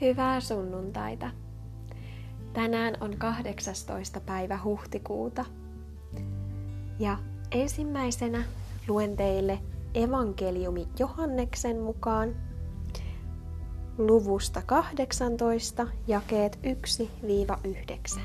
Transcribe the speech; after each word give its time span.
Hyvää 0.00 0.40
sunnuntaita. 0.40 1.30
Tänään 2.52 2.96
on 3.00 3.16
18. 3.18 4.20
päivä 4.20 4.58
huhtikuuta. 4.64 5.44
Ja 6.98 7.18
ensimmäisenä 7.52 8.44
luen 8.88 9.16
teille 9.16 9.58
evankeliumi 9.94 10.88
Johanneksen 10.98 11.80
mukaan 11.80 12.36
luvusta 13.98 14.62
18, 14.66 15.86
jakeet 16.06 16.58
1-9. 18.16 18.20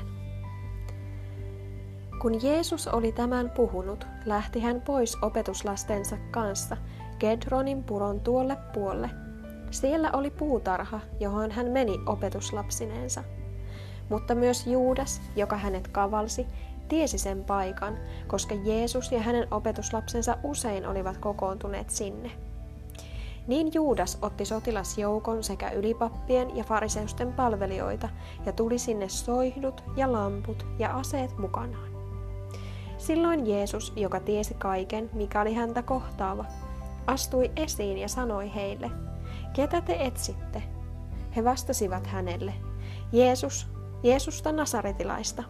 Kun 2.22 2.42
Jeesus 2.42 2.88
oli 2.88 3.12
tämän 3.12 3.50
puhunut, 3.50 4.06
lähti 4.24 4.60
hän 4.60 4.80
pois 4.80 5.16
opetuslastensa 5.22 6.16
kanssa 6.30 6.76
Gedronin 7.20 7.84
puron 7.84 8.20
tuolle 8.20 8.56
puolle– 8.74 9.10
siellä 9.70 10.10
oli 10.12 10.30
puutarha, 10.30 11.00
johon 11.20 11.50
hän 11.50 11.66
meni 11.66 12.00
opetuslapsineensa. 12.06 13.24
Mutta 14.08 14.34
myös 14.34 14.66
Juudas, 14.66 15.20
joka 15.36 15.56
hänet 15.56 15.88
kavalsi, 15.88 16.46
tiesi 16.88 17.18
sen 17.18 17.44
paikan, 17.44 17.98
koska 18.26 18.54
Jeesus 18.54 19.12
ja 19.12 19.20
hänen 19.20 19.48
opetuslapsensa 19.50 20.36
usein 20.42 20.86
olivat 20.86 21.18
kokoontuneet 21.18 21.90
sinne. 21.90 22.30
Niin 23.46 23.70
Juudas 23.74 24.18
otti 24.22 24.44
sotilasjoukon 24.44 25.44
sekä 25.44 25.70
ylipappien 25.70 26.56
ja 26.56 26.64
fariseusten 26.64 27.32
palvelijoita 27.32 28.08
ja 28.46 28.52
tuli 28.52 28.78
sinne 28.78 29.08
soihdut 29.08 29.84
ja 29.96 30.12
lamput 30.12 30.66
ja 30.78 30.96
aseet 30.96 31.38
mukanaan. 31.38 31.88
Silloin 32.98 33.46
Jeesus, 33.46 33.92
joka 33.96 34.20
tiesi 34.20 34.54
kaiken, 34.54 35.10
mikä 35.12 35.40
oli 35.40 35.54
häntä 35.54 35.82
kohtaava, 35.82 36.44
astui 37.08 37.50
esiin 37.56 37.98
ja 37.98 38.08
sanoi 38.08 38.54
heille– 38.54 38.90
Ketä 39.52 39.80
te 39.80 39.96
etsitte? 40.00 40.62
He 41.36 41.44
vastasivat 41.44 42.06
hänelle, 42.06 42.52
Jeesus, 43.12 43.66
Jeesusta 44.02 44.52
Nasaretilaista. 44.52 45.44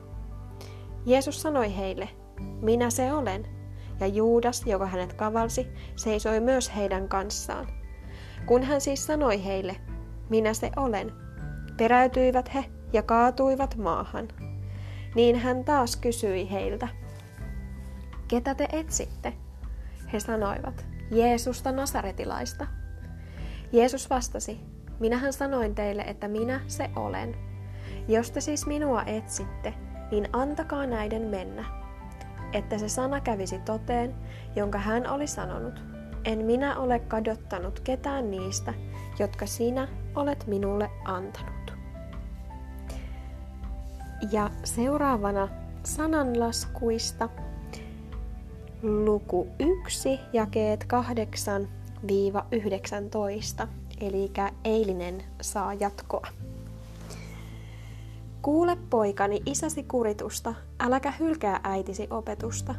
Jeesus 1.07 1.43
sanoi 1.43 1.77
heille, 1.77 2.09
minä 2.41 2.91
se 2.91 3.13
olen. 3.13 3.47
Ja 4.01 4.07
Juudas, 4.07 4.67
joka 4.67 4.87
hänet 4.87 5.13
kavalsi, 5.13 5.67
seisoi 5.97 6.41
myös 6.41 6.77
heidän 6.77 7.09
kanssaan. 7.09 7.67
Kun 8.47 8.63
hän 8.63 8.81
siis 8.81 9.07
sanoi 9.07 9.45
heille, 9.45 9.77
minä 10.29 10.55
se 10.55 10.71
olen, 10.77 11.13
peräytyivät 11.77 12.55
he 12.55 12.65
ja 12.93 13.03
kaatuivat 13.03 13.77
maahan. 13.77 14.29
Niin 15.15 15.39
hän 15.39 15.65
taas 15.65 15.97
kysyi 15.97 16.51
heiltä, 16.51 16.89
ketä 18.29 18.55
te 18.55 18.69
etsitte? 18.73 19.33
He 20.13 20.21
sanoivat, 20.21 20.87
Jeesusta 21.11 21.73
Nasaretilaista. 21.73 22.67
Jeesus 23.73 24.11
vastasi, 24.11 24.61
minähän 25.01 25.33
sanoin 25.33 25.75
teille, 25.75 26.03
että 26.03 26.29
minä 26.29 26.61
se 26.67 26.91
olen. 26.97 27.37
Jos 28.09 28.31
te 28.31 28.41
siis 28.41 28.67
minua 28.67 29.03
etsitte, 29.03 29.75
niin 30.11 30.29
antakaa 30.33 30.87
näiden 30.87 31.23
mennä, 31.23 31.65
että 32.53 32.79
se 32.79 32.89
sana 32.89 33.21
kävisi 33.21 33.59
toteen, 33.59 34.15
jonka 34.57 34.79
hän 34.79 35.11
oli 35.11 35.27
sanonut. 35.27 35.85
En 36.25 36.39
minä 36.39 36.79
ole 36.79 36.99
kadottanut 36.99 37.81
ketään 37.81 38.31
niistä, 38.31 38.75
jotka 39.19 39.47
sinä 39.47 39.89
olet 40.15 40.47
minulle 40.47 40.91
antanut. 41.05 41.73
Ja 44.33 44.51
seuraavana 44.65 45.49
sananlaskuista 45.85 47.29
luku 48.83 49.47
1, 49.59 50.21
jakeet 50.33 50.85
8 50.85 51.69
19 52.53 53.69
eli 54.01 54.33
eilinen 54.65 55.23
saa 55.41 55.75
jatkoa. 55.75 56.27
Kuule 58.43 58.77
poikani 58.91 59.43
isäsi 59.47 59.83
kuritusta, 59.83 60.55
äläkä 60.81 61.13
hylkää 61.19 61.61
äitisi 61.65 62.07
opetusta, 62.11 62.75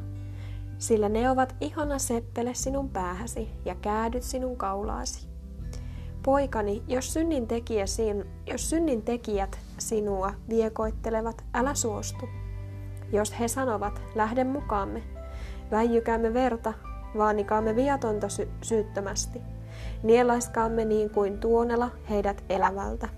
sillä 0.77 1.09
ne 1.09 1.29
ovat 1.29 1.55
ihana 1.61 1.99
seppele 1.99 2.53
sinun 2.53 2.89
päähäsi 2.89 3.49
ja 3.65 3.75
käädyt 3.75 4.23
sinun 4.23 4.57
kaulaasi. 4.57 5.27
Poikani, 6.23 6.83
jos 6.87 7.13
synnin, 7.13 7.47
tekijä 7.47 7.85
sin, 7.85 8.25
jos 8.47 8.69
synnin 8.69 9.01
tekijät 9.01 9.59
sinua 9.77 10.33
viekoittelevat, 10.49 11.43
älä 11.53 11.75
suostu. 11.75 12.29
Jos 13.11 13.39
he 13.39 13.47
sanovat, 13.47 14.01
lähde 14.15 14.43
mukaamme, 14.43 15.03
väijykäämme 15.71 16.33
verta, 16.33 16.73
Vaanikaamme 17.17 17.75
viatonta 17.75 18.29
sy- 18.29 18.49
syyttömästi. 18.61 19.41
Nielaiskaamme 20.03 20.85
niin 20.85 21.09
kuin 21.09 21.39
tuonela 21.39 21.89
heidät 22.09 22.43
elävältä, 22.49 23.09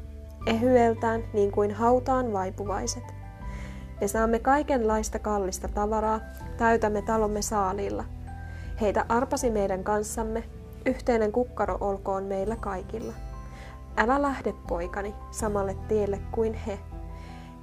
ehyeltään 0.47 1.23
niin 1.33 1.51
kuin 1.51 1.73
hautaan 1.73 2.33
vaipuvaiset. 2.33 3.03
Me 4.01 4.07
saamme 4.07 4.39
kaikenlaista 4.39 5.19
kallista 5.19 5.67
tavaraa, 5.67 6.19
täytämme 6.57 7.01
talomme 7.01 7.41
saalilla. 7.41 8.03
Heitä 8.81 9.05
arpasi 9.09 9.49
meidän 9.49 9.83
kanssamme, 9.83 10.43
yhteinen 10.85 11.31
kukkaro 11.31 11.77
olkoon 11.81 12.23
meillä 12.23 12.55
kaikilla. 12.55 13.13
Älä 13.97 14.21
lähde, 14.21 14.53
poikani, 14.67 15.15
samalle 15.31 15.75
tielle 15.87 16.19
kuin 16.31 16.53
he. 16.53 16.79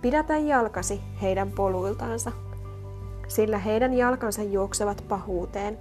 Pidätä 0.00 0.36
jalkasi 0.36 1.00
heidän 1.22 1.50
poluiltaansa, 1.50 2.32
sillä 3.28 3.58
heidän 3.58 3.94
jalkansa 3.94 4.42
juoksevat 4.42 5.04
pahuuteen, 5.08 5.78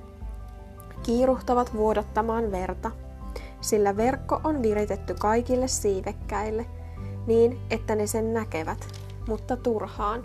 kiiruhtavat 1.03 1.73
vuodattamaan 1.73 2.51
verta, 2.51 2.91
sillä 3.61 3.97
verkko 3.97 4.41
on 4.43 4.61
viritetty 4.61 5.13
kaikille 5.13 5.67
siivekkäille, 5.67 6.65
niin 7.27 7.59
että 7.69 7.95
ne 7.95 8.07
sen 8.07 8.33
näkevät, 8.33 8.87
mutta 9.27 9.57
turhaan. 9.57 10.23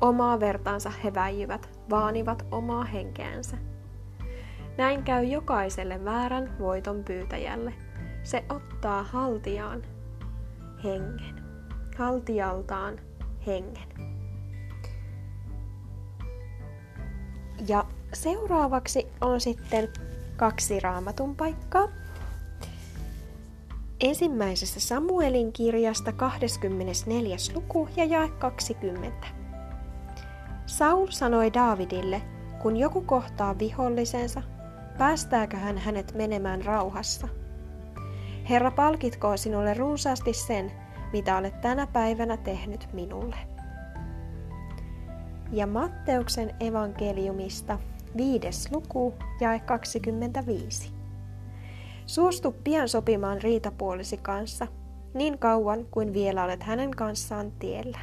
Omaa 0.00 0.40
vertaansa 0.40 0.92
he 1.04 1.14
väijyvät, 1.14 1.68
vaanivat 1.90 2.46
omaa 2.50 2.84
henkeänsä. 2.84 3.56
Näin 4.78 5.02
käy 5.02 5.24
jokaiselle 5.24 6.04
väärän 6.04 6.56
voiton 6.58 7.04
pyytäjälle. 7.04 7.72
Se 8.22 8.44
ottaa 8.48 9.02
haltiaan 9.02 9.82
hengen, 10.84 11.44
haltialtaan 11.98 13.00
hengen. 13.46 14.15
Ja 17.68 17.84
seuraavaksi 18.12 19.06
on 19.20 19.40
sitten 19.40 19.88
kaksi 20.36 20.80
raamatun 20.80 21.36
paikkaa. 21.36 21.88
Ensimmäisessä 24.00 24.80
Samuelin 24.80 25.52
kirjasta 25.52 26.12
24. 26.12 27.36
luku 27.54 27.88
ja 27.96 28.04
jae 28.04 28.28
20. 28.28 29.26
Saul 30.66 31.06
sanoi 31.10 31.54
Daavidille, 31.54 32.22
kun 32.62 32.76
joku 32.76 33.00
kohtaa 33.00 33.58
vihollisensa, 33.58 34.42
päästääkö 34.98 35.56
hän 35.56 35.78
hänet 35.78 36.14
menemään 36.14 36.64
rauhassa? 36.64 37.28
Herra 38.50 38.70
palkitkoon 38.70 39.38
sinulle 39.38 39.74
runsaasti 39.74 40.32
sen, 40.32 40.72
mitä 41.12 41.36
olet 41.36 41.60
tänä 41.60 41.86
päivänä 41.86 42.36
tehnyt 42.36 42.88
minulle. 42.92 43.55
Ja 45.52 45.66
Matteuksen 45.66 46.54
evankeliumista 46.60 47.78
viides 48.16 48.72
luku, 48.72 49.14
jae 49.40 49.60
25. 49.60 50.92
Suostu 52.06 52.54
pian 52.64 52.88
sopimaan 52.88 53.42
riitapuolisi 53.42 54.16
kanssa, 54.16 54.66
niin 55.14 55.38
kauan 55.38 55.86
kuin 55.90 56.12
vielä 56.12 56.44
olet 56.44 56.62
hänen 56.62 56.90
kanssaan 56.90 57.52
tiellä. 57.52 57.98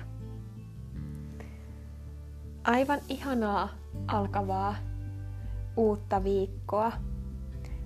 Aivan 2.64 3.00
ihanaa 3.10 3.70
alkavaa 4.08 4.76
uutta 5.78 6.24
viikkoa 6.24 6.92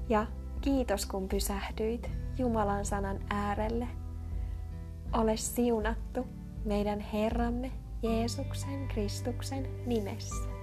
ja 0.09 0.25
kiitos 0.61 1.05
kun 1.05 1.27
pysähdyit 1.27 2.11
Jumalan 2.37 2.85
sanan 2.85 3.19
äärelle. 3.29 3.87
Ole 5.13 5.37
siunattu 5.37 6.27
meidän 6.65 6.99
Herramme 6.99 7.71
Jeesuksen 8.03 8.87
Kristuksen 8.87 9.67
nimessä. 9.85 10.56